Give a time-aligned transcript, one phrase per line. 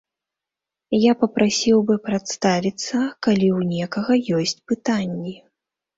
[0.97, 2.95] Я папрасіў бы прадставіцца,
[3.27, 5.35] калі ў некага ёсць пытанні.